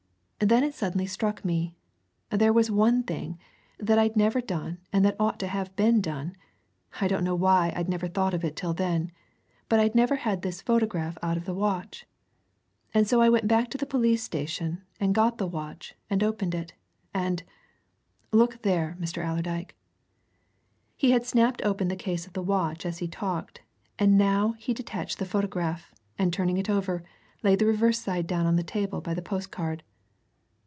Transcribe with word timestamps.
Then 0.43 0.63
it 0.63 0.73
suddenly 0.73 1.05
struck 1.05 1.45
me 1.45 1.75
there 2.31 2.51
was 2.51 2.71
one 2.71 3.03
thing 3.03 3.37
that 3.77 3.99
I'd 3.99 4.15
never 4.15 4.41
done 4.41 4.79
and 4.91 5.05
that 5.05 5.15
ought 5.19 5.39
to 5.41 5.47
have 5.47 5.75
been 5.75 6.01
done 6.01 6.35
I 6.99 7.07
don't 7.07 7.23
know 7.23 7.35
why 7.35 7.71
I'd 7.75 7.87
never 7.87 8.07
thought 8.07 8.33
of 8.33 8.43
it 8.43 8.55
till 8.55 8.73
then 8.73 9.11
but 9.69 9.79
I'd 9.79 9.93
never 9.93 10.15
had 10.15 10.41
this 10.41 10.59
photograph 10.59 11.15
out 11.21 11.37
of 11.37 11.45
the 11.45 11.53
watch. 11.53 12.07
And 12.91 13.07
so 13.07 13.21
I 13.21 13.29
went 13.29 13.47
back 13.47 13.69
to 13.69 13.77
the 13.77 13.85
police 13.85 14.23
station 14.23 14.81
and 14.99 15.13
got 15.13 15.37
the 15.37 15.45
watch 15.45 15.93
and 16.09 16.23
opened 16.23 16.55
it, 16.55 16.73
and 17.13 17.43
look 18.31 18.63
there, 18.63 18.97
Mr. 18.99 19.23
Allerdyke!" 19.23 19.75
He 20.97 21.11
had 21.11 21.23
snapped 21.23 21.61
open 21.63 21.87
the 21.87 21.95
case 21.95 22.25
of 22.25 22.33
the 22.33 22.41
watch 22.41 22.83
as 22.83 22.97
he 22.97 23.07
talked, 23.07 23.61
and 23.99 24.13
he 24.13 24.17
now 24.17 24.55
detached 24.65 25.19
the 25.19 25.25
photograph 25.27 25.93
and 26.17 26.33
turning 26.33 26.57
it 26.57 26.67
over, 26.67 27.03
laid 27.43 27.59
the 27.59 27.67
reverse 27.67 27.99
side 27.99 28.25
down 28.25 28.47
on 28.47 28.55
the 28.55 28.63
table 28.63 29.01
by 29.01 29.13
the 29.13 29.21
postcard. 29.21 29.83